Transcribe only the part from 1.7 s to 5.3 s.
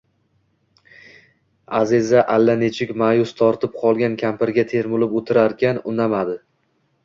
Аziza allanechuk maʼyus tortib qolgan kampirga termulib